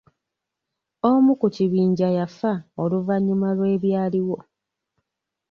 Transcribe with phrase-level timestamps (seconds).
[1.09, 2.51] Omu ku kibinja yafa
[2.83, 4.37] oluvannyuma lw'ebyaliwo.